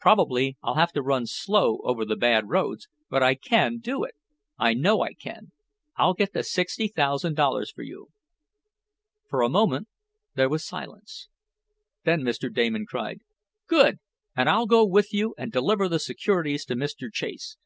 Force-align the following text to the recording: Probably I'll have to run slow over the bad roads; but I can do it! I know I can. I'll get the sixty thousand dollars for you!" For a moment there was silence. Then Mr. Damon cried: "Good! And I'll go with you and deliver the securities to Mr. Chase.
Probably 0.00 0.56
I'll 0.62 0.76
have 0.76 0.92
to 0.92 1.02
run 1.02 1.26
slow 1.26 1.80
over 1.84 2.06
the 2.06 2.16
bad 2.16 2.48
roads; 2.48 2.88
but 3.10 3.22
I 3.22 3.34
can 3.34 3.76
do 3.80 4.02
it! 4.02 4.14
I 4.56 4.72
know 4.72 5.02
I 5.02 5.12
can. 5.12 5.52
I'll 5.98 6.14
get 6.14 6.32
the 6.32 6.42
sixty 6.42 6.88
thousand 6.88 7.34
dollars 7.34 7.70
for 7.70 7.82
you!" 7.82 8.08
For 9.28 9.42
a 9.42 9.50
moment 9.50 9.88
there 10.36 10.48
was 10.48 10.64
silence. 10.64 11.28
Then 12.04 12.22
Mr. 12.22 12.50
Damon 12.50 12.86
cried: 12.88 13.20
"Good! 13.66 13.98
And 14.34 14.48
I'll 14.48 14.64
go 14.64 14.86
with 14.86 15.12
you 15.12 15.34
and 15.36 15.52
deliver 15.52 15.86
the 15.86 15.98
securities 15.98 16.64
to 16.64 16.76
Mr. 16.76 17.12
Chase. 17.12 17.58